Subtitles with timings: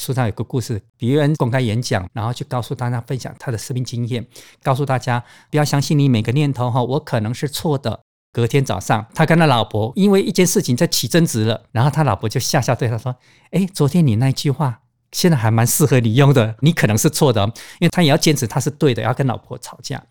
[0.00, 4.26] 书上有个故事，比约恩公开演讲，然后去告诉大家分享他的生命经验，
[4.62, 8.00] 告诉大家不要相信你每个念头哈，我可能是错的。
[8.32, 13.14] 隔天早上，他跟他老婆因为一件事情在起争执了，然后他老婆就笑笑对他说
[13.50, 14.80] ：“哎，昨天你那句话
[15.12, 17.44] 现在还蛮适合你用的，你可能是错的，
[17.80, 20.02] 因为他也要坚持他是对的，要跟老婆吵架。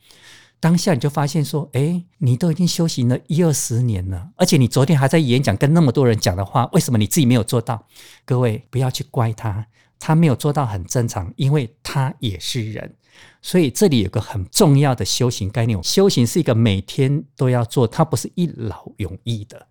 [0.61, 7.81] 当下你就发现说，哎，你都已经修行了一二十年了，而且你昨天还在演讲跟那么多人讲的话，为什么你自己没有做到？
[8.25, 9.65] 各位不要去怪他，
[9.97, 12.93] 他没有做到很正常，因为他也是人。”
[13.41, 19.65] 所以这里有个很重要的修行概念，修行是一个每天都要做，它不是一劳永逸的。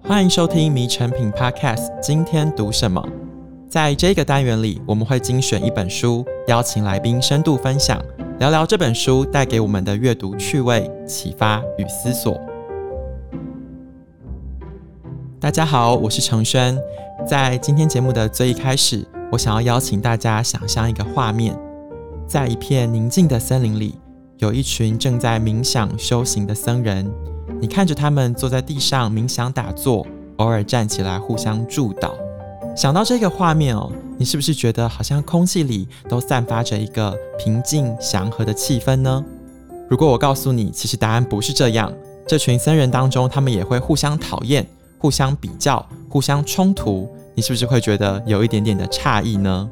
[0.00, 3.27] 欢迎收听《迷成品 Podcast》，今天读什么？
[3.68, 8.02] 在这个单元里，我们会精选一本书，邀请来宾深度分享，
[8.38, 12.40] 聊聊这本书带给我们的阅读趣味、启发与思索。
[15.38, 16.78] 大家好，我是承轩。
[17.26, 21.54] 在今天节目的最一开始，我想要邀请大家想象一个画面：
[22.26, 23.96] 在一片宁静的森林里，
[24.38, 27.06] 有一群正在冥想修行的僧人。
[27.60, 30.06] 你看着他们坐在地上冥想打坐，
[30.38, 32.12] 偶尔站起来互相祝祷。
[32.78, 39.24] 想到这个画面哦，你是不是觉得好像空气里都散发着一个平静祥和的气氛呢？
[39.90, 41.92] 如果我告诉你，其实答案不是这样，
[42.24, 44.64] 这群僧人当中，他们也会互相讨厌。
[44.96, 49.68] 互相比较，互相冲突，你是不是会觉得有一点点的诧异呢？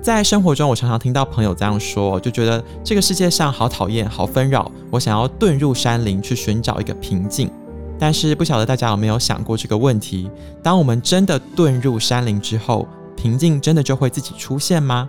[0.00, 7.50] 在生活中，我常常听到朋友这样说，就觉得这个世界上好讨厌，好纷扰，我想要遁入山林去寻找一个平静。
[7.98, 10.30] 但是不晓得大家有没有想过这个问题：
[10.62, 15.08] 当我们真的遁入山林之后，平静真的就会自己出现吗？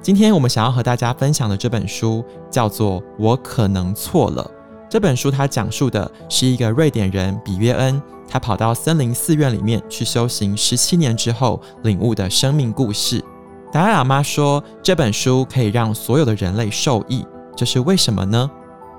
[0.00, 4.42] 今天我们想要和大家分享的这本书叫做《我可能错了》。
[4.90, 8.02] 这本书它讲述的是一个瑞典人比约恩。
[8.28, 13.22] 他跑到森林寺院里面去修行十七年之后领悟的生命故事。
[13.70, 18.50] 达赖喇嘛说，这本书可以让所有的人类受益，这是为什么呢？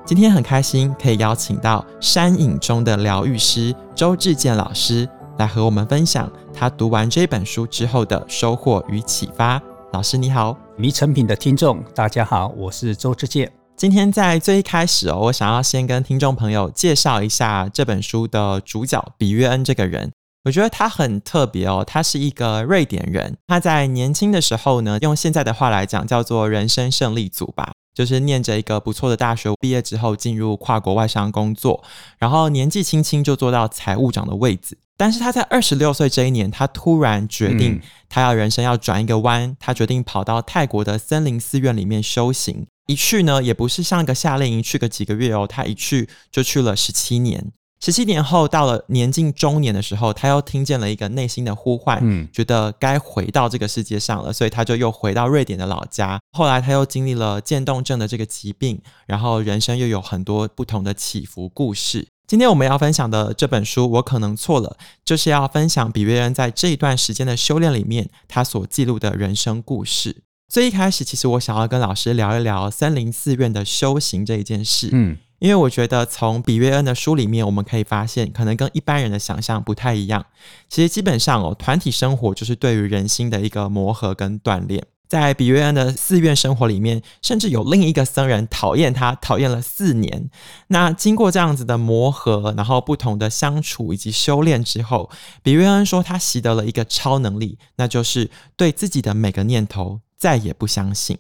[0.05, 9.61] 今天很开心可以邀请到山影中的疗愈师周志健老师来和我们分享他读完这本书之后的收获与启发。
[9.93, 13.49] 老师你好，迷成品的听众大家好，我是周志健。
[13.77, 20.11] 今天在最一开始哦，我想要先跟听众朋友介绍一下这本书的主角比约恩这个人。
[20.43, 23.37] 我觉得他很特别哦，他是一个瑞典人。
[23.47, 31.83] 他在年轻的时候呢，用现在的话来讲，叫做人生胜利组吧，就是念着一个不错的大学，毕业之后进入跨国外商工作，
[32.17, 34.77] 然后年纪轻轻就做到财务长的位置。
[34.95, 42.67] 但是他在二十六岁这一年，他突然决定，他要人生要转一个弯，他决定跑到泰国的森林寺院里面修行。
[42.87, 47.51] 一去呢，也不是像个夏令营去个几个月哦，他一去就去了十七年。
[47.85, 56.17] 十七年后，到了年近中年的时候，他又听见了一个内心的呼唤，嗯，觉得该回到这个世界上了，所以他就又回到瑞典的老家。
[56.31, 62.07] 后来他又经历了渐冻症的这个疾病，然后人生又有很多不同的起伏故事。
[62.25, 70.23] 今天我们要分享的这本书，我可能错了，就是要分享比约恩在这一段时间的修炼里面，他所记录的人生故事。
[70.47, 74.87] 最一开始，其实我想要跟老师聊一聊森林寺院的修行这一件事。
[74.93, 80.25] 嗯，因为我觉得从比约恩的书里面，我们可以发现，可能跟一般人的想象不太一样。
[80.69, 84.85] 其实基本上哦，团体生活就是对于人心的一个磨合跟锻炼。
[85.09, 90.29] 在比约恩的寺院生活里面，甚至有另一个僧人讨厌他，讨厌了四年。
[90.67, 95.09] 那经过这样子的磨合，然后不同的相处以及修炼之后，
[95.41, 99.99] 比约恩说他习得了一个超能力，那就是对自己的每个念头。
[100.17, 101.17] 再也不相信。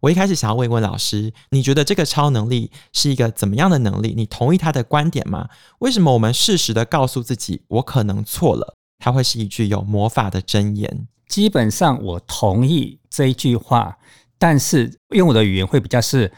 [0.00, 4.14] 我一开始想要问一问老师，你觉得这个超能力是一个怎么样的能力？
[4.16, 5.48] 你同意他的观点吗？
[5.80, 11.06] 为什么我们适时的告诉自己我可能错了，它会是一句有魔法的箴言？
[11.28, 13.98] 基本上我同意这一句话，
[14.38, 16.32] 但是用我的语言会比较是。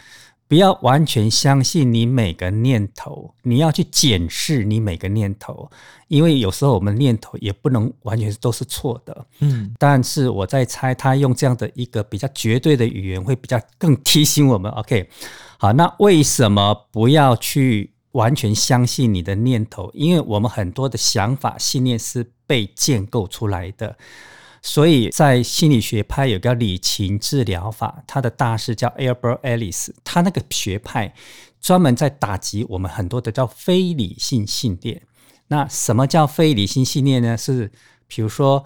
[0.50, 5.70] 不要完全相信你每个念头，你要去检视你每个念头，
[6.08, 9.26] 因为有时候我们念头也不能完全都是错的。
[9.38, 14.68] 嗯，但是我在猜，他用这样的一个比较绝对的语言，会比较更提醒我们。
[14.72, 15.08] OK，
[15.56, 19.88] 好，那为什么不要去完全相信你的念头？
[19.94, 23.96] 因为我们很多的想法、信念是被建构出来的。
[24.62, 31.14] 所以在心理学派有个理情治疗法，他的大师叫 Albert Ellis，他那个学派
[31.62, 35.00] 专门在打击我们很多的叫非理性信念。
[35.48, 37.36] 那什么叫非理性信念呢？
[37.38, 37.72] 是
[38.06, 38.62] 比如说，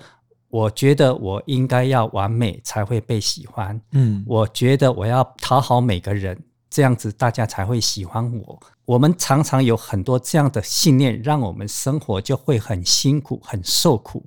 [0.49, 6.37] 我觉得我应该要完美才会被喜欢，嗯，我觉得我要讨好每个人
[6.69, 8.61] 这样子大家才会喜欢我。
[8.85, 14.27] 我们常常有很多这样的信念，让我们生活就会很辛苦、很受苦。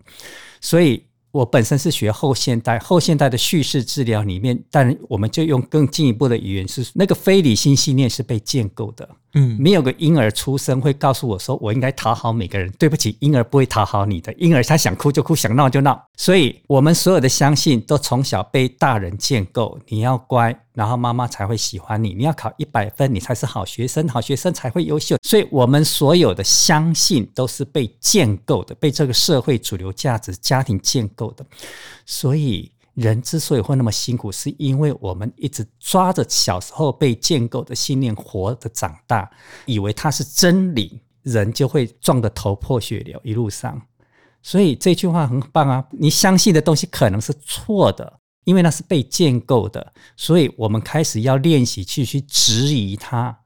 [0.62, 1.06] 所以。
[1.38, 9.07] 我本身是学后现代，后现代的叙事治疗里面，但我们就用更进一步的语言，是那个非理性信念是被建构的。
[9.38, 12.72] 嗯，没有个婴儿出生会告诉我说，我应该讨好每个人。
[12.80, 16.04] 对不起，婴儿不会讨好你的，婴儿他想哭就哭，想闹就闹。
[16.16, 20.57] 所以，我们所有的相信都从小被大人建构，你要乖。
[20.74, 25.18] 然后妈妈才会喜欢你，你要考一百分，你才是好学生，好学生才会优秀。
[25.24, 31.44] 所以，我们所有的相信都是被建构的，被这个社会主流价值、家庭建构的。
[32.06, 39.30] 所以，人之所以会那么辛苦，是因为我们一直抓着小时候被建构的信念活着长大，
[39.66, 43.80] 以为它是真理，人就会撞得头破血流一路上。
[44.42, 45.88] 所以这句话很棒啊！
[45.92, 48.20] 你相信的东西可能是错的。
[48.46, 53.38] 因为那是被建构的，所以我们开始要练习去去质疑它，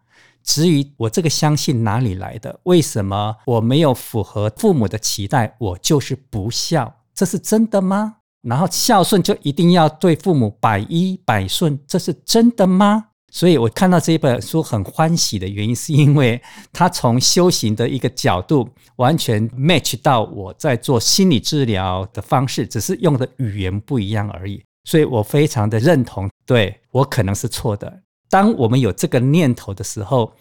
[0.43, 2.59] 质疑我这个相信哪里来的？
[2.65, 7.01] 为什么我没有符合父母的期待，我就是不孝？
[7.15, 8.17] 这是真的吗？
[8.41, 13.07] 然后孝顺就一定要对父母百依百顺，这是真的吗？
[13.31, 16.41] 所以我看到这一本书很欢喜的原因，是因为
[16.73, 18.67] 他从修行的一个角度
[18.97, 24.61] 完全 match 到我在做心理治疗的方式，只是用的语言不一样而已。
[24.83, 28.01] 所以我非常的认同，对，我可能是错的。
[28.29, 30.33] 当我们有这个念头的时候，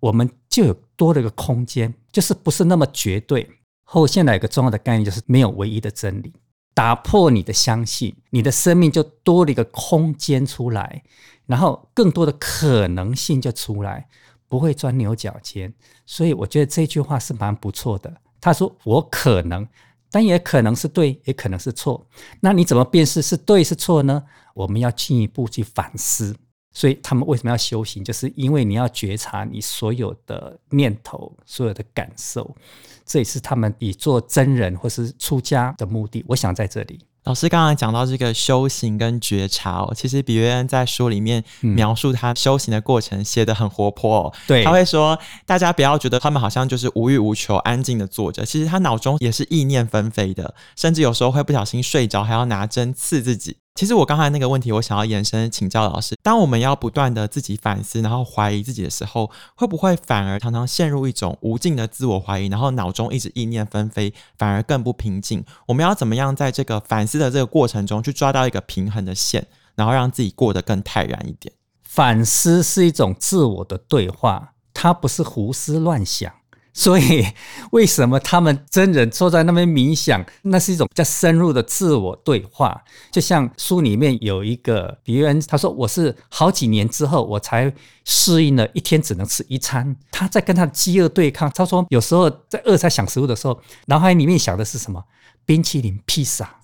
[0.00, 3.48] 我们就有多了个空间，就是不是那么绝对。
[3.84, 6.32] 后现代有个重要的概念，就是没有唯一的真理。
[6.74, 11.02] 打破你的相信，你的生命就多了一个空间出来，
[11.46, 14.08] 然后更多的可能性就出来，
[14.48, 15.72] 不会钻牛角尖。
[16.06, 18.14] 所以我觉得这句话是蛮不错的。
[18.40, 19.66] 他说：“我可能。”
[20.10, 22.06] 但也可能是对，也可能是错。
[22.40, 24.22] 那你怎么辨识是对是错呢？
[24.52, 26.36] 我们要进一步去反思。
[26.74, 28.02] 所以他们为什么要修行？
[28.04, 32.54] 就是因为你要觉察你所有的念头、所有的感受。
[33.12, 36.24] 这也是他们以做真人或是出家的目的。
[36.28, 36.98] 我想在这里。
[37.24, 44.32] 老师刚刚讲到这个修行跟觉察哦，其实比约恩在书里面描述他修行的过程，写得很活泼哦。
[44.46, 53.58] 对，他会说，大家不要觉得他们好像就是无欲无求、安静的坐着，其实他脑中也是意念纷飞的，甚至有时候会不小心睡着，还要拿针刺自己。
[53.74, 65.42] 其实我刚才那个问题，我想要延伸请教老师：当我们要不断的自己反思，然后怀疑自己的时候，会不会反而常常陷入一种无尽的自我怀疑，然后脑中一直意念纷飞，反而更不平静？
[65.66, 71.54] 我们要怎么样在这个反思的这个过程中去抓到一个平衡的线，然后让自己过得更泰然一点？
[71.82, 76.32] 反思是一种自我的对话，它不是胡思乱想。
[76.74, 77.26] 所以，
[77.72, 80.24] 为什么他们真人坐在那边冥想？
[80.42, 82.82] 那是一种比较深入的自我对话。
[83.10, 87.70] 就像书里面有一个比喻，他说：“我是好几年之后，我才
[88.06, 91.50] 适应了一天只能吃一餐。”他在跟他的饥饿对抗。
[91.54, 95.04] 他说：“有时候在饿在想食物的时候，脑海里面想的是什么？
[95.44, 96.56] 冰淇淋、披萨。”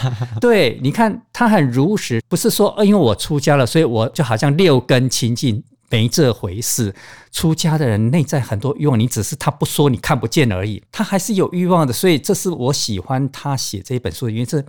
[0.40, 5.64] 对，你看他很如实，不是说因为我出家了，所以我就好像六根清净。
[5.90, 6.94] 没这回事，
[7.32, 11.92] 出家的人内在很多欲望，你只是他不说，你看不见而已，他还是有欲望的。
[11.92, 14.64] 所以这是我喜欢他写这一本书的原因，是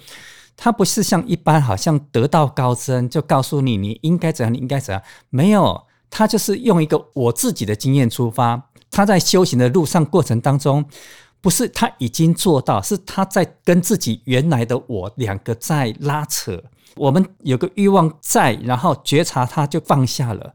[0.58, 10.84] 他不是像一般好像得道高僧就告诉你你应该怎样，你应该怎样，没有，他就是用一个我自己的经验出发，他在修行的路上过程当中，
[11.40, 16.64] 不是他已经做到，是他在跟自己原来的我两个在拉扯。
[16.96, 20.54] 我们有个欲望在，然后觉察他就放下了。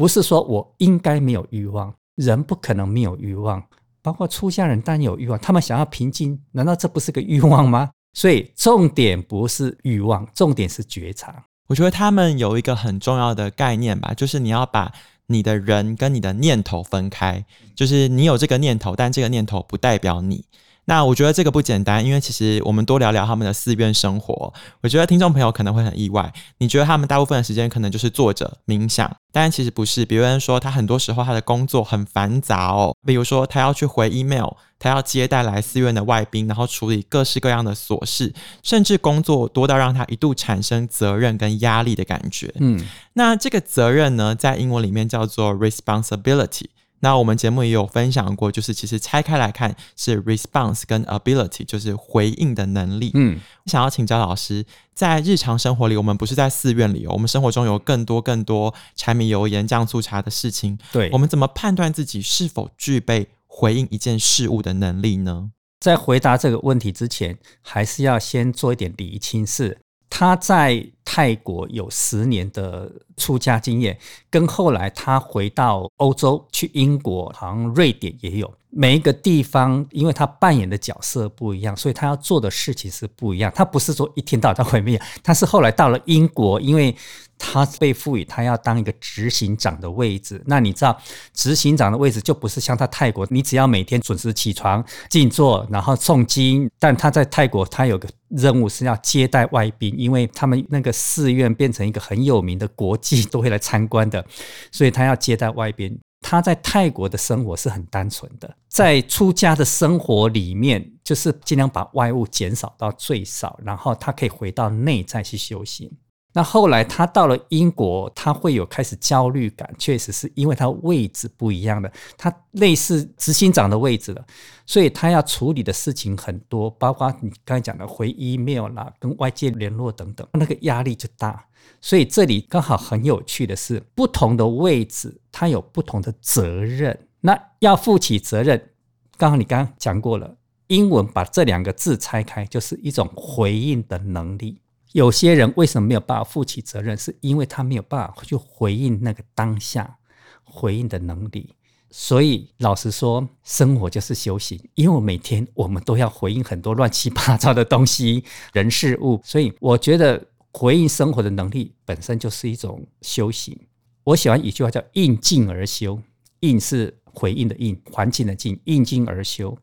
[0.00, 3.62] 不是说我应该没有欲望，人不可能没有欲望，
[4.00, 7.90] 包括出家人当然有欲望，他们想要平静，难道这不是个欲望吗？
[8.14, 11.44] 所以重点不是欲望，重点是觉察。
[11.68, 14.90] 我觉得他们有一个很重要的概念吧，就是你要把
[15.26, 17.44] 你的人跟你的念头分开，
[17.76, 20.46] 就是你有这个念头，但这个念头不代表你。
[20.90, 26.32] 那我觉得这个不简单，因为其实我们多聊聊他们的寺院生活，我觉得听众朋友可能会很意外。
[26.58, 30.04] 你觉得他们大部分的时间可能就是坐着冥想，但其实不是。
[30.04, 34.48] 比如说，他很多时候他的工作很繁杂哦，比如说他要去回 email，
[34.80, 42.52] 他要接待来寺院的外宾，然后处理各式各样的琐事，甚至工作多到让他一度产生责任跟压力的感觉。
[42.58, 46.64] 嗯，那这个责任呢，在英文里面叫做 responsibility。
[47.00, 53.10] 那我们节目也有分享过，就是其实拆开来看是 response 跟 ability，就是回应的能力。
[53.14, 54.64] 嗯，想要请教老师，
[54.94, 60.78] 在日常生活里，我们不是在寺院里，我们生活中有更多更多柴米油盐酱醋茶的事情。
[60.92, 65.50] 对，我们怎么判断自己是否具备回应一件事物的能力呢？
[65.80, 69.78] 在回答这个问题之前，还是要先做一点厘清，是
[70.10, 73.98] 他在泰国有十年的出家经验，
[74.28, 78.52] 跟后来他回到欧洲去英国，好像瑞典也有。
[78.72, 83.50] 每一个地方，因为他扮演的角色不一样，所以他要做的事情是不一样。
[83.54, 86.94] 他不是说一天到晚在毁灭，他是后来到了英国，因为
[87.40, 90.40] 他被赋予他要当一个执行长的位置。
[90.46, 90.96] 那你知道，
[91.32, 96.70] 执行长的位置就不是像他泰国，你只要每天准时起床、静坐，然后诵经。
[96.78, 104.24] 但他在泰国，他有个任务是要接待外宾，因为他们那个寺院变成一个很有名的国际都会来参观的，
[104.70, 105.98] 所以他要接待外宾。
[106.20, 115.90] 他在泰国的生活是很单纯的，在出家的生活里面，就是尽量把外物减少到最少，然后他可以回到内在去修行。
[116.32, 124.24] 那后来他到了英国，他会有开始焦虑感，确实是因为他位置不一样的，他类似执行长的位置了，
[124.64, 131.44] 所以他要处理的事情很多，包括你刚才讲的回 email 啦，跟外界联络等等，那个压力就大。
[131.80, 138.70] 所以这里刚好很有趣的是，不同的位置他有不同的责任，那要负起责任。
[139.16, 140.36] 刚好你刚刚讲过了，
[140.68, 144.60] 英文把这两个字拆开，就是一种回应的能力。
[144.92, 149.98] 有些人为什么没有办法负起责任，是因为他没有办法去回应那个当下
[150.44, 151.54] 回应的能力。
[151.90, 160.26] 所以老实说，生活就是修行，因为每天我们都要回应很多乱七八糟的东西、人事物，所以我觉得。
[160.52, 163.56] 回应生活的能力本身就是一种修行。
[164.02, 166.02] 我喜欢一句话叫“应境而修”，
[166.40, 169.56] 应是回应的应，环境的境，应境而修。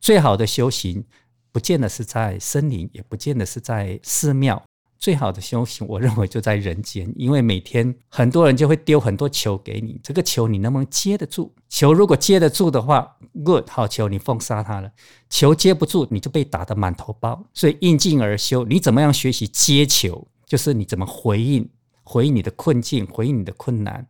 [0.00, 1.04] 最好的修行，
[1.52, 4.60] 不见得是在森林，也不见得是在寺庙。
[5.02, 11.52] 最好的修行，我认为就在人间，因为每天很多人就会丢很多球给你，这个球你能不能接得住？
[11.68, 14.88] 球如果接得住的话，good，好球，你封杀他了；
[15.28, 17.44] 球接不住，你就被打得满头包。
[17.52, 20.28] 所以应境而修，你怎么样学习接球？
[20.46, 21.68] 就是你怎么回应，
[22.04, 24.06] 回应你的困境，回应你的困难。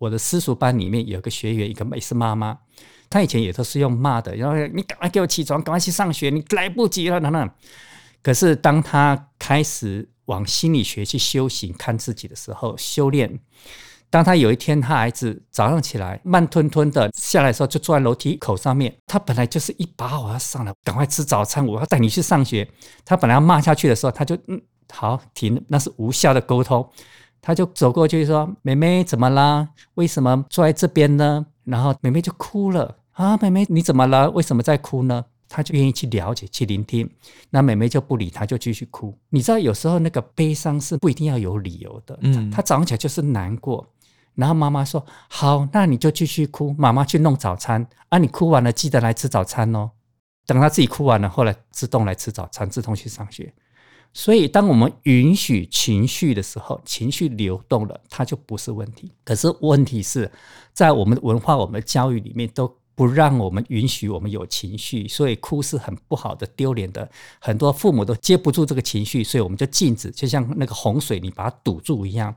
[0.00, 2.58] 我的私塾班里面有个学员，一个美式妈妈，
[3.08, 7.50] 她以前也都是用骂的，然后你赶快给我起床，赶快去上学，你来不及了，等等。
[8.22, 13.40] 可是当她开始往心理学去修行，看自己的时候，修炼。
[14.08, 18.96] 当他有一天，他儿子早上起来慢吞吞的下来的时候，就坐在楼梯口上面。
[19.06, 22.68] 他本来就是一把我要上来，赶快吃早餐，我要带你去上学。
[23.04, 24.60] 他本来要骂下去的时候，他就嗯。
[24.92, 26.84] 好，停，那是无效的沟通。
[27.40, 29.68] 他就走过去说：“妹妹怎么啦？
[29.94, 32.96] 为什么坐在这边呢？”然后妹妹就哭了。
[33.12, 34.28] 啊，妹妹你怎么了？
[34.32, 35.24] 为什么在哭呢？
[35.50, 37.10] 他就愿意去了解、去聆听。
[37.50, 39.14] 那妹妹就不理他，就继续哭。
[39.28, 42.16] 你知道，有时候那个悲伤是不一定要有理由的。
[42.22, 43.86] 嗯，他早上起来就是难过。
[44.36, 46.72] 然后妈妈说：“好，那你就继续哭。
[46.78, 49.90] 妈妈去弄早餐啊，你哭完了记得来吃早餐哦。”
[50.46, 53.52] 等他自己哭完了，后来自动来吃早餐，自动去上学。
[54.12, 59.12] 所以，当我们允许情绪的时候，情绪流动了，它就不是问题。
[59.24, 60.30] 可是，问题是
[60.72, 67.10] 在我们的文化、我们的教育里面，都不让我们允许我们有情绪，所以哭是很不好的、丢脸的。
[67.38, 72.36] 很多父母都接不住这个情绪，所以我们就禁止，就像那个洪水，你把它堵住一样。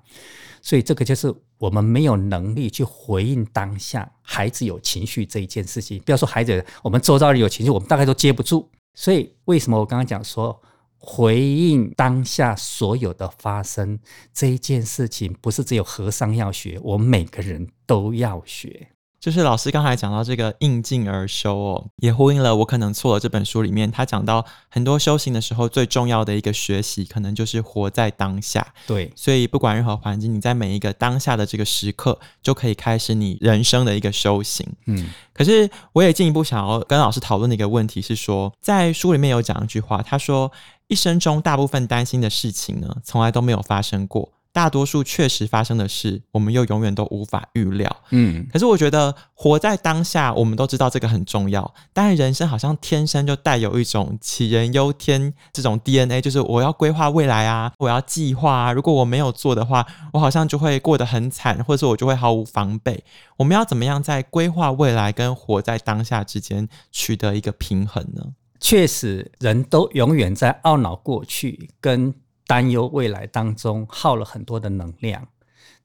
[0.62, 6.02] 所以，这个就是我们没有能力去回应当下孩子有情绪这一件事情。
[6.06, 8.70] 不要说孩子，我们周遭人有情绪，我们大概都接不住。
[8.94, 10.62] 所以，为什么我刚刚讲说？
[11.06, 14.00] 回应当下所有的发生，
[14.34, 18.93] 这一件事情不是只有和尚要学，我们每个人都要学。
[19.24, 28.74] 就是老师刚才讲到这个应境而修哦，也呼应了我可能错了这本书里面，他讲到很多修行的时候最重要的一个学习，可能就是活在当下。
[28.86, 34.68] 对，所以不管任何环境，你在每一个当下的这个时刻，就可以开始你人生的一个修行。
[34.88, 40.52] 嗯，可是我也进一步想要跟老师讨论的一个问题是说，在书里面有讲一句话，他说
[40.88, 44.34] 一生中大部分担心的事情呢，从来都没有发生过。
[44.54, 47.94] 大多数确实发生的事，我们又永远都无法预料。
[48.12, 51.74] 嗯，可是我觉得活在当下，我们都知道这个很重要。
[51.92, 58.72] 但是人生好像天生就带有一种杞人忧天这种 DNA，就是我要规划未来啊，我要计划啊。
[58.72, 59.84] 如果我没有做的话，
[60.14, 63.04] 我好像就会过得很惨，或者说我就会毫无防备。
[63.38, 68.24] 我们要怎么样在规划未来跟活在当下之间取得一个平衡呢？
[68.60, 72.14] 确实，人都永远在懊恼过去跟。
[72.46, 75.28] 担忧未来当中耗了很多的能量，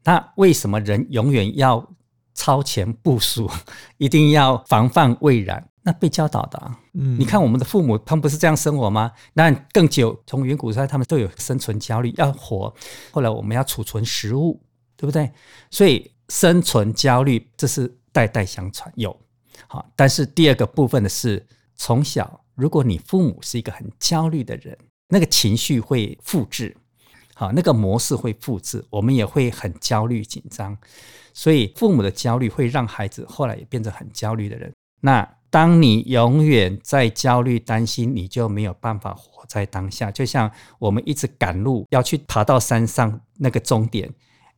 [0.04, 1.88] 那为什么人永远要
[2.34, 3.50] 超前部署，
[3.98, 5.68] 一定要防范未然？
[5.82, 9.10] 那被教导的啊，嗯，你看我们的父母，他们不是这样生活吗？
[9.32, 12.74] 那更久，从远古时代，他们都有生存焦虑，要活。
[13.10, 14.60] 后来我们要储存食物，
[14.96, 15.32] 对不对？
[15.70, 19.18] 所以生存焦虑这是代代相传有。
[19.66, 24.76] 好，但是第二个部分的是，从小如果你父母是一个很焦虑的人。
[25.08, 26.76] 那个情绪会复制，
[27.34, 30.76] 好，那个模式会复制，我们也会很焦虑紧张。
[31.32, 34.72] 所以父母的焦虑会让孩子后来也变成很焦虑的人。
[35.00, 40.10] 那当你永远在焦虑担心，你就没有办法活在当下。
[40.10, 44.12] 就像我们一直赶路要去爬到山上那个终点，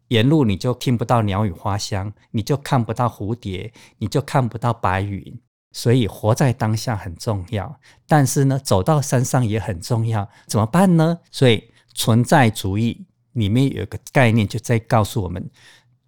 [0.09, 5.39] 沿路你就听不到鸟语花香，你就看不到蝴蝶，你就看不到白云。
[5.73, 10.29] 所以活在当下很重要，但是呢，走到山上也很重要。
[10.47, 11.19] 怎么办呢？
[11.31, 15.49] 所以存在主义里面有个概念，就在告诉我们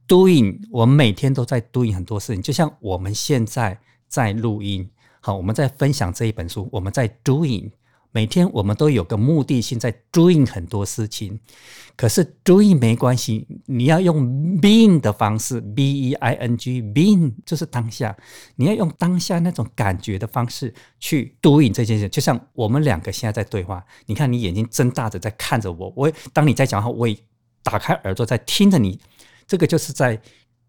[0.09, 0.59] ：doing。
[0.71, 3.79] 我们每天都在 doing 很多事情，就像我们现在
[4.09, 4.91] 在录音，
[5.21, 7.71] 好，我们在分享这一本书，我们在 doing。
[8.15, 11.41] 每天我们都有个目的性，在 doing 很多事情，
[11.97, 14.23] 可是 doing 没关系，你要用
[14.61, 18.15] being 的方式，b e i n g being 就是当下，
[18.57, 22.07] 你要用当下那种感觉的方式去 doing 这件事。
[22.09, 27.17] 就像我们两个现在在对话，你看你眼睛睁大着在看着我，我当你在讲话，我也
[27.63, 29.01] 打开耳朵在听着你，
[29.47, 30.21] 这个就是在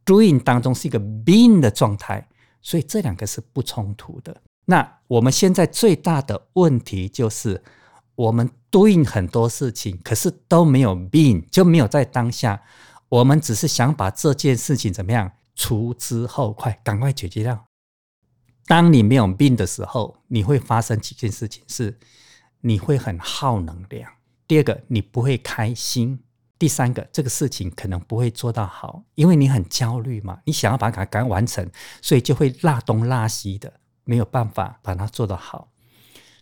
[0.05, 2.25] doing 当中是一个 being 的状态，
[2.61, 4.41] 所以这两个是不冲突的。
[4.65, 7.63] 那我们现在最大的问题就是，
[8.15, 12.63] 我们 doing 很多事情，可是都没有 being，就没有在当下。
[13.09, 17.65] 我们只是想把这件事情怎么样，除之后快，赶快解决掉。
[18.65, 21.99] 当你没有 being 的时候，你会发生几件事情：是
[22.61, 24.07] 你会很耗能量；
[24.47, 26.17] 第二个，你不会开心；
[26.57, 31.69] 第三个，这个事情可能不会做到好，因为你很焦虑嘛，你想要把它赶完成，
[32.01, 33.71] 所以就会拉东拉西的。
[34.05, 35.69] 没有办法把它做得好，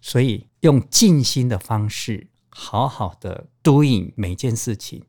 [0.02, 5.04] 所以用静心的方式，好好的 doing 每件事情，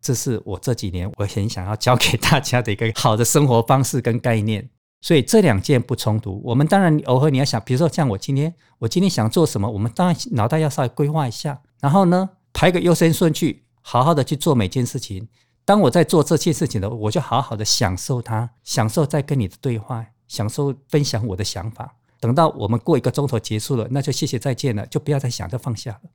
[0.00, 4.68] 这是我这几年我很想要教给大家的一个好的生活方式跟概念。
[5.04, 6.40] 所以这两件不冲突。
[6.44, 15.28] 我们当然偶尔你要想，比如说像我今天，我今天想做什么，我们当然脑袋要稍微规划一下，然后呢排个优先顺序，好好的去做每件事情。
[15.64, 20.06] 当我在做这件事情的，我就好好的享受它，享受在跟你的对话。
[20.32, 26.10] 享受分享我的想法，等到我们过一个钟头结束了，那就谢谢再见了，就不要再想，着放下了。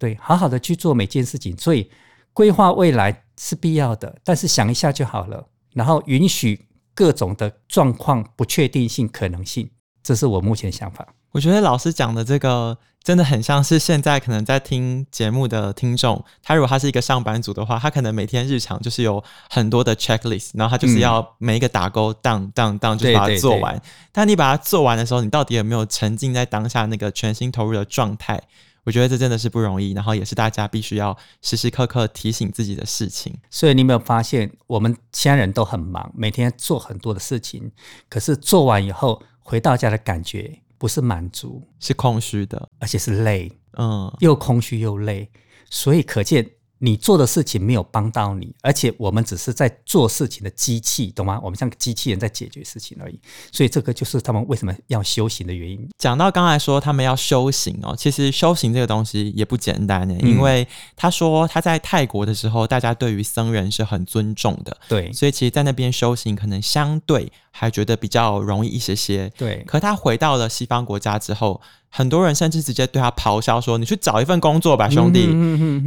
[0.00, 1.56] 对，好好的去做每件事情。
[1.56, 1.88] 所以
[2.32, 5.46] 规划未来是必要的，但是想一下就好了。
[5.74, 9.70] 然后允许各种的状况、不确定性、可能性，
[10.02, 11.14] 这是我目前想法。
[11.32, 12.78] 我觉得老师讲的这个。
[13.04, 23.82] 真的很像是现在可能在听节目的听众，他如果他是一个上班族的话，他可能每天日常就是有很多的 checklist，然后他就是要每一个打勾当当当，就是把它做完。
[24.12, 28.40] 但你把它做完的时候，你到底有没有沉浸在当下那个全心投入的状态？
[28.84, 33.36] 我觉得这真的是不容易，然后也是大家必须要时时刻刻提醒自己的事情。
[33.50, 37.72] 所以你有没有发现，我们现在人都很忙，每天做很多的事情，
[38.08, 40.60] 可是做完以后回到家的感觉。
[40.82, 45.30] 不是满足，是空虚的，而且是累，嗯，又空虚又累，
[45.70, 46.44] 所以可见。
[46.84, 51.40] 你做的事情没有帮到你，而且我们只是在做事情的机器，懂吗？
[51.40, 53.16] 我们像个机器人在解决事情而已。
[53.52, 55.88] 所以这个就是他们为什么要修行的原因。
[55.96, 60.66] 讲到刚才说他们要修行哦，其实修行这个东西也不简单呢，因为
[60.96, 69.62] 他说他在泰国的时候，大家对于僧人是很尊重的，对，所以其实，在那边修行可能相对还觉得比较容易一些些，对。
[69.68, 71.60] 可他回到了西方国家之后。
[71.94, 75.26] 很多人甚至直接对他咆哮说：“你去找一份工作吧，兄弟。”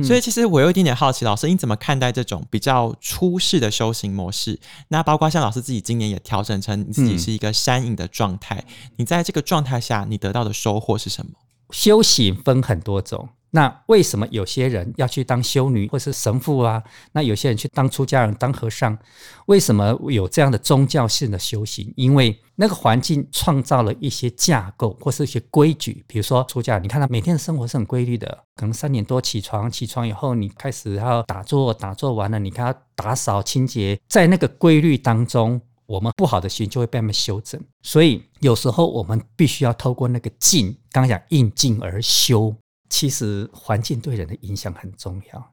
[0.06, 4.60] 所以其实我有一点点好奇，老师你怎么看待这种比较出世的修行模式？
[4.90, 8.64] 那包括像老师自己今年也调整成你自己是一个山隐的状态，
[8.98, 11.32] 你在这个状态下，你得到的收获是什么？
[11.72, 13.28] 修行分很多种。
[13.56, 16.84] 那为什么有些人要去当修女或是神父啊？
[17.14, 18.98] 那有些人去当出家人、当和尚，
[19.46, 21.94] 为什么有这样的宗教性的修行？
[21.96, 26.04] 因为那个环境创造了一些架构或是一些规矩。
[26.06, 37.62] 比如说出家，你看他每天的生活是很规律的，可能三点多起床，起床以后你开始要打坐，打坐完了你看他打扫清洁，在那个规律当中，我们不好的心就会被他们修正。
[37.84, 42.54] 所以有时候我们必须要透过那个静，刚刚讲应静而修。
[42.96, 45.52] 其实环境对人的影响很重要。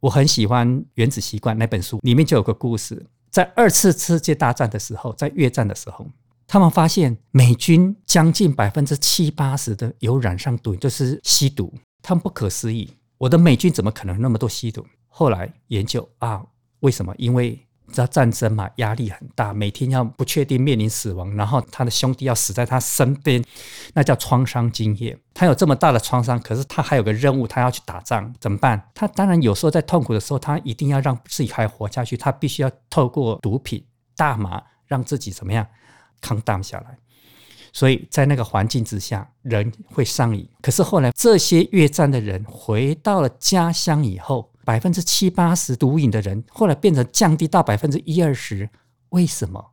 [0.00, 6.04] 我很喜欢《原子习惯》那本书，里面就有个故事：在二次世界大战的时候，在越战的时候，
[6.48, 11.72] 他们发现美军将近百分之七八十的有染上毒，就是吸毒。
[12.02, 14.84] 他们不可思议，我的美军怎么可能那么多吸毒？
[15.06, 16.44] 后来研究啊，
[16.80, 17.14] 为什么？
[17.18, 17.56] 因为
[17.90, 23.44] 你知道战争嘛，压力很大，每天要不确定面临死亡，然后他的兄弟要死在他身边，
[23.94, 25.18] 那叫创伤经验。
[25.34, 28.80] 他有这么大的创伤，可是他还有个任务，他要去打仗，怎么办？
[28.94, 33.84] 他当然有时候在痛苦的时候，他一定要让自己还活下去，他必须要透过毒品、
[34.16, 35.66] 大麻，让自己怎么样
[36.20, 36.96] 扛当下来。
[37.72, 40.48] 所以在那个环境之下，人会上瘾。
[40.62, 44.49] 可是后来这些越战的人回到了家乡以后。
[44.70, 48.70] 百分之七八十毒瘾的人，后来变成降低到百分之一二十，
[49.08, 49.72] 为什么？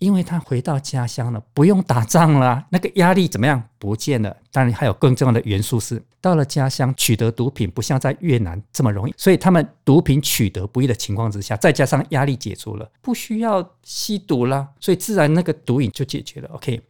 [0.00, 3.62] 因为他回到家乡了，不用打仗了，那个压力怎么样？
[3.78, 4.36] 不见了。
[4.50, 16.48] 当然还有更重要的元素是，到了家乡取得毒品不像在越南这么容易，所以他们毒品取得不易的情况之下，再加上压力解除了，不需要吸毒了，所以自然那个毒瘾就解决了。
[16.52, 16.80] OK，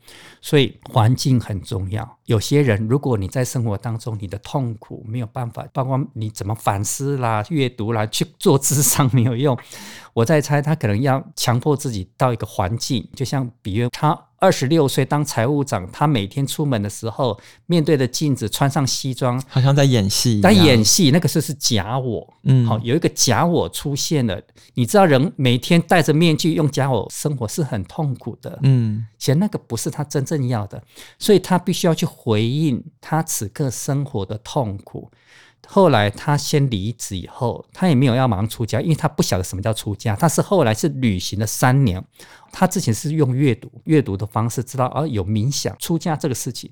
[0.41, 2.19] 所以环境很重要。
[2.25, 9.57] 有些人如果你在生活当中你的痛苦没有办法，包括你怎么反思啦、阅读啦、去做智商没有用，
[10.13, 14.27] 我在猜他可能要强迫自己到一个环境，就像比如他。
[14.41, 20.41] 二十六岁当财务长，他每天出门的时候，面对着镜子，穿上西装，好像在演戏。
[20.41, 22.35] 在演戏，那个是是假我。
[22.45, 24.43] 嗯，好，有一个假我出现了。
[24.75, 28.59] 你知道，人每天戴着面具用假我生活是很痛苦的。
[28.63, 30.83] 嗯，其实那个不是他真正要的，
[31.19, 35.11] 所以他必须要去回应他此刻生活的痛苦。
[35.73, 40.17] 后来他先离职以后，他也没有要马上出家，因为他不晓得什么叫出家。
[40.17, 42.05] 他是后来是旅行了三年，
[42.51, 46.69] 他之前是用阅读阅读的方式知道哦，有冥想出家这个事情。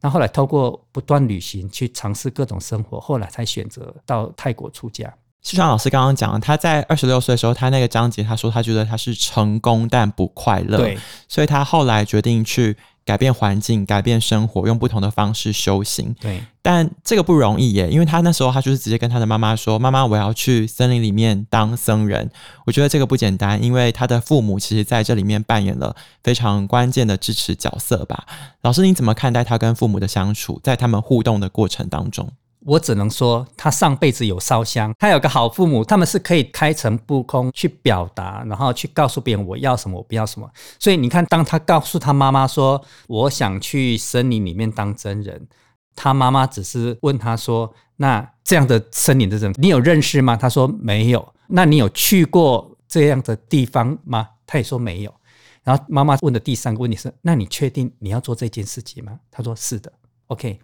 [0.00, 5.12] 那后来透过不断旅行去尝试各种生活，后来才选择到泰国出家。
[5.42, 10.98] 就像老师刚刚讲了，他在二十六岁的时候，他那个章节他说他觉得他是成功但不快乐，对，
[11.28, 12.74] 所以他后来决定去。
[13.10, 16.14] 改变环境，改变生活，用不同的方式修行。
[16.20, 22.30] 对，但这个不容易耶，因为他那时候他就是直接跟他的妈妈说：“妈妈，我要去森林里面当僧人。”
[22.66, 28.24] 我觉得这个不简单，因为他的父母其实在这里面扮演了非常关键的支持角色吧。
[28.62, 32.30] 老师，你怎么看待他跟父母的相处，在他们互动的过程当中？
[32.66, 40.50] 我只能说，他上辈子有烧香，他有个好父母，他们是可以开诚布公去表达，然后去告诉别人我要什么，我不要什么。
[40.78, 45.48] 所以你看，当他告诉他妈妈说我想去森林里面当真人，
[45.96, 51.34] 他妈妈只是问他说：“那这样的森林的人，你有认识吗？”他说没有。
[51.48, 54.28] 那你有去过这样的地方吗？
[54.46, 55.14] 他也说没有。
[55.62, 59.18] 然后妈妈问的第三个问题是：那你确定你要做这件事情吗？
[59.30, 59.92] 他说是的。
[60.30, 60.58] OK。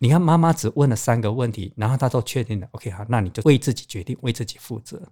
[0.00, 2.68] 你看，妈妈只问了三个问题，然后她都确定了。
[2.70, 5.02] OK，好，那你就为自己决定，为自己负责。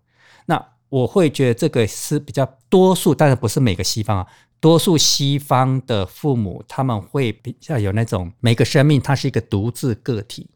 [0.47, 4.27] 那我会觉得这个是比较多数，但是不是每个西方啊，
[4.61, 10.49] 多数西方的父母他们会比较有那种每个生命它是一个独自个体。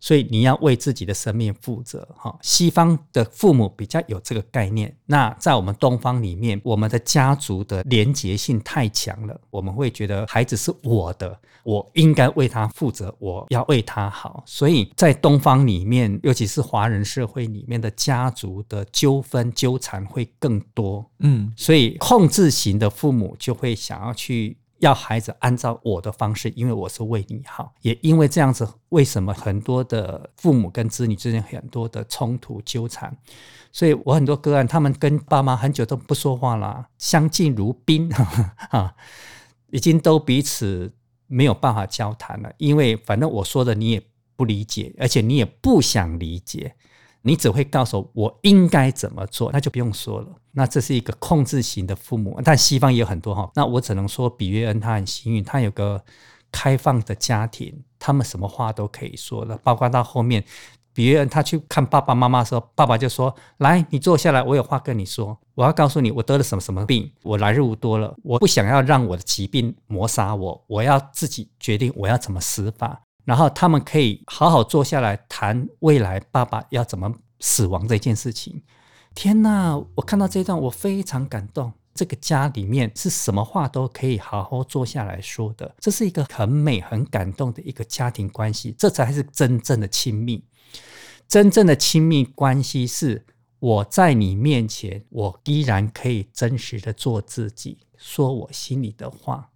[0.00, 2.36] 所以你要为自己的生命负责，哈。
[2.42, 14.42] 西方的父母比较有这个概念，那在我们东方里面，我们的家族的连结性太强了，我们会觉得孩子是我的，我应该为他负责，我要为他好。
[14.46, 24.56] 所以在东方里面，尤其是华人社会里面的家族的纠纷纠缠会更多，嗯，所以控制型的父母就会想要去。
[24.78, 33.16] 要孩子按照我的方式，因为我是为你好，也因为这样子，为什么很多的父母跟子女之间很多的冲突纠缠？
[33.72, 38.10] 所以我很多个案，他们跟爸妈很久都不说话了，相敬如宾
[38.70, 38.94] 啊，
[39.70, 40.92] 已经都彼此
[41.26, 44.02] 没有办法交谈了，因为反正我说的你也
[44.36, 46.74] 不理解，而且你也不想理解。
[47.22, 50.26] 你只会告诉我应该怎么做，那就不用说了。
[50.52, 53.50] 那这是一个控制型的父母，但西方也有很多哈。
[53.54, 56.02] 那我只能说，比约恩他很幸运，他有个
[56.50, 59.56] 开放的家庭，他们什么话都可以说的。
[59.58, 60.42] 包括到后面，
[60.92, 65.38] 比约恩他去看爸爸妈妈的时候，爸爸就说：“来，你坐下来，我有话跟你说。
[65.54, 78.62] 我要告诉你，我得了什么什么病，我来日无多了，我不想要让我的疾病抹杀我，我要自己决定我要怎么死法。”然后他们可以好好坐下来谈未来爸爸要怎么死亡这件事情。
[79.14, 79.76] 天哪！
[79.96, 81.70] 我看到这一段，我非常感动。
[81.92, 88.74] 这个家里面是什么话都可以好好坐下来说的，这是一个很美、很感动的一个家庭关系。
[88.78, 90.42] 这才是真正的亲密。
[91.28, 93.26] 真正的亲密关系是
[93.58, 99.50] 我在你面前，我依然可以真实的做自己，说我心里的话。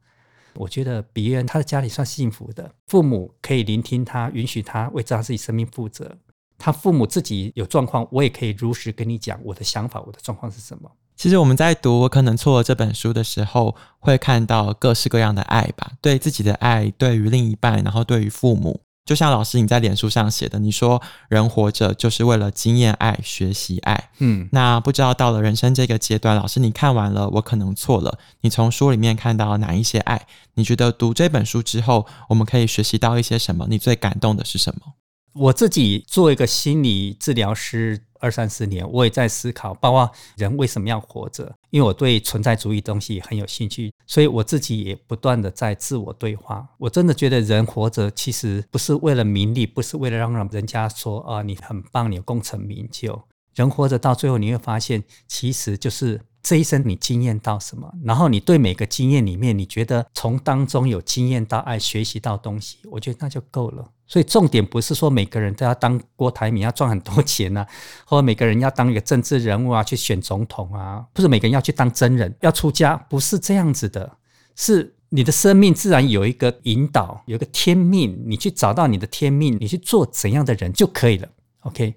[0.54, 6.16] 我觉得比约恩他的家里算幸福的，父母可以聆听他，允许他为他自己生命负责。
[6.58, 10.90] 他父母自己有状况，我也可以如实跟你讲我的想法，我的状况是什么。
[11.16, 18.80] 其实我们在读《我可能错了》这本书的时候，会看到各式各样的爱吧，对自己的爱，对于另一半，然后对于父母。
[19.04, 24.10] 就像老师你在脸书上写的，你说人活着就是为了经验爱、学习爱。
[24.18, 28.18] 嗯，那不知道到了人生这个阶段，老师你看完了，我可能错了。
[28.42, 30.26] 你从书里面看到哪一些爱？
[30.54, 33.66] 你觉得读这本书之后，我们可以学习到一些什么？
[33.68, 34.94] 你最感动的是什么？
[35.34, 46.66] 我自己做一个心理治疗师，二三十年，我也在思考，包括人为什么要活着，因为我对存在主义东西很有兴趣，所以我自己也不断的在自我对话。
[46.78, 53.20] 我真的觉得人活着其实不是为了名利，不是为了让让人家说啊你很棒，你功成名就。
[53.54, 63.90] 人活着到最后，你会发现，其实就是这一生你经验到什么，然后你对每个经验里面，你觉得从当中有经验到爱，学习到东西，我觉得那就够了。
[64.12, 67.66] 所以重点不是说每个人都要当郭台铭，要赚很多钱啊，
[68.04, 74.18] 或者每个人要当一个政治人物啊，去选总统啊，不是每个人要去当真人，要出家，不是这样子的，
[74.54, 81.28] 是你的生命自然有一个引导，有一个天命，你去找到你的天命，你去做怎样的人就可以了。
[81.60, 81.94] OK，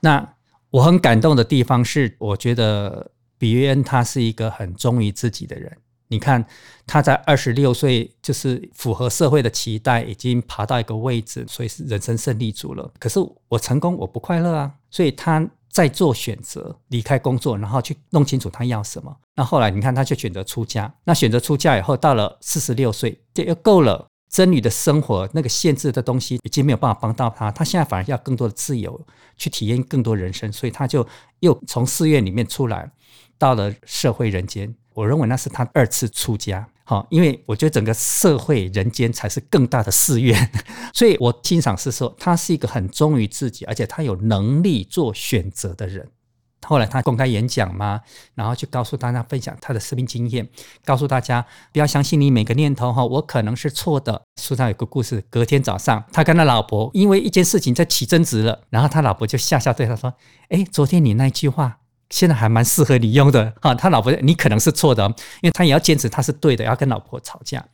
[0.00, 0.28] 那。
[0.70, 5.72] 我很感动的地方是，我觉得比约恩他是一个很忠于自己的人。
[6.08, 6.44] 你看
[6.86, 12.92] 他在二十六岁，就是符合社会的期待，已经爬到一个位置，所以是人生胜利组了。
[12.98, 14.72] 可是我成功，我不快乐啊！
[14.90, 19.16] 所以他在做选择，离开工作，然后去弄清楚他要什么。
[19.34, 20.94] 那后来你看，他就选择出家。
[21.04, 24.06] 那选择出家以后，到了四十六岁，这又够了。
[24.30, 29.00] 僧侣的生活那个限制的东西已经没有办法帮到他，他现在反而要更多的自由，
[29.36, 31.06] 去体验更多人生，所以他就
[31.38, 32.90] 又从寺院里面出来，
[33.38, 34.74] 到了社会人间。
[34.94, 40.50] 我认为那是他二次出家，好，因为我觉得整个社会人间才是更大的寺院，
[40.94, 46.08] 所以我欣赏是说他是一个很忠于自己，而且他有能力做选择的人。
[46.66, 48.00] 后来他公开演讲嘛，
[48.34, 50.48] 然后就告诉大家分享他的生命经验，
[50.82, 54.22] 告诉大家不要相信你每个念头哈，我可能是错的。
[54.40, 60.14] 书上有个故事，隔天早上他跟他老婆因为一件事情在起争执了，然后他老婆就笑笑对他说
[60.48, 65.04] ：“哎，昨天你那句话现在还蛮适合你用的 哈。”他老婆你可能是错的，
[65.42, 67.64] 因为他也要坚持他是对的，要跟老婆吵架。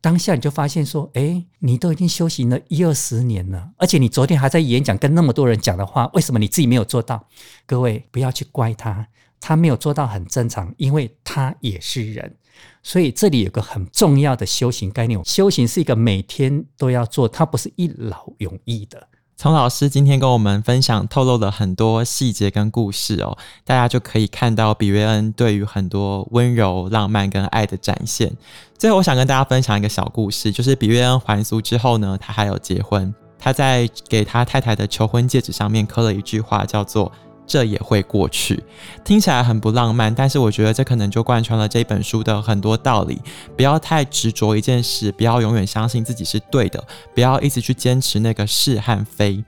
[0.00, 7.28] 当下你就发现说，诶，你都已经修行了一二十年了，而且你昨天还在演讲，跟那么多人讲的话，为什么你自己没有做到？
[7.66, 9.06] 各位不要去怪他，
[9.40, 12.34] 他没有做到很正常，因为他也是人。
[12.82, 19.08] 所以这里有个很重要的修行概念，修行是一个每天都要做，它不是一劳永逸的。
[19.36, 28.32] 从老师今天跟我们分享，透露了很多细节跟故事哦，大家就可以看到比约恩对于很多温柔、浪漫跟爱的展现。
[28.78, 37.10] 最后，我想跟大家分享一个小故事，就是比约恩还俗之后呢，他还有结婚，他在给他太太的求婚戒指上面刻了一句话，叫做。
[37.52, 38.64] 这也会过去，
[39.04, 43.20] 听起来很不浪漫，但是我觉得这可能就贯穿了这本书的很多道理。
[43.54, 46.82] 不要太执着一件事，不要永远相信自己是对的，
[47.14, 49.44] 不要一直去坚持那个是和非。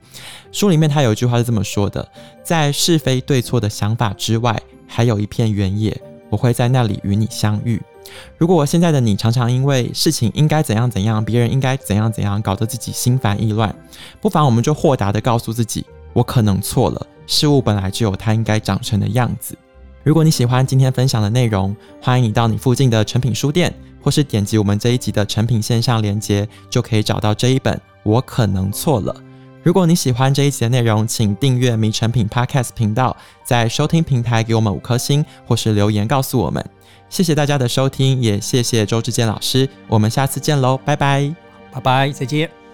[0.51, 2.07] 书里面他有一句话是这么说的：
[2.43, 4.55] 在是非对错的想法之外，
[4.87, 7.81] 还有一片原野，我会在那里与你相遇。
[8.37, 13.75] 如果现在的你常常因为事情应该怎样怎样，别人应该怎样怎样，搞得自己心烦意乱，
[14.21, 17.07] 不妨我们就豁达地告诉自己，我可能错了。
[17.27, 19.57] 事物本来就有它应该长成的样子。
[20.03, 29.11] 如果你喜欢今天分享的内容，欢迎你到你附近的成品书店，或是点击我们这一集的成品线上连接，就可以找到这一本《我可能错了》。
[29.63, 36.63] 如果你喜欢这一集的内容，请订阅迷成品 Podcast 频道，在收听平台给我们五颗星，或是留言告诉我们。
[37.09, 39.67] 谢谢大家的收听，也谢谢周志坚老师。
[39.87, 41.33] 我们下次见喽，拜拜，
[41.71, 42.64] 拜拜，再见。